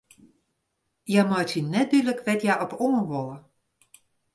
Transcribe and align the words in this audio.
Hja 1.09 1.23
meitsje 1.29 1.61
net 1.71 1.89
dúdlik 1.91 2.23
wêr't 2.25 2.43
hja 2.45 2.55
op 2.65 2.71
oan 2.85 3.01
wolle. 3.09 3.37